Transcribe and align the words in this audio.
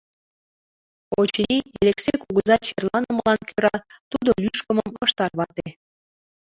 Очыни, 1.19 1.57
Элексей 1.81 2.17
кугыза 2.23 2.55
черланымылан 2.65 3.39
кӧра 3.49 3.75
тудо 4.11 4.29
лӱшкымым 4.41 4.91
ыш 5.05 5.11
тарвате. 5.17 5.67